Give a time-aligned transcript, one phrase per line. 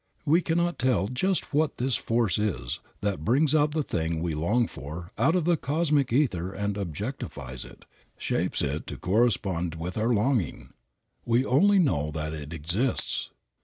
[0.25, 5.11] We cannot tell just what this force is that brings the thing we long for
[5.15, 7.85] out of the cosmic ether and objectifies it,
[8.17, 10.71] shapes it to correspond with our longing.
[11.23, 13.29] We only know that it exists.